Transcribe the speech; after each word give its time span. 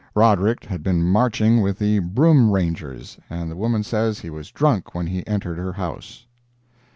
Roderick 0.15 0.63
had 0.65 0.81
been 0.81 1.03
marching 1.03 1.61
with 1.61 1.77
the 1.77 1.99
Broom 1.99 2.49
Rangers, 2.49 3.19
and 3.29 3.51
the 3.51 3.55
woman 3.55 3.83
says 3.83 4.17
he 4.21 4.31
was 4.31 4.49
drunk 4.49 4.95
when 4.95 5.05
he 5.05 5.21
entered 5.27 5.59
her 5.59 5.73
house. 5.73 6.25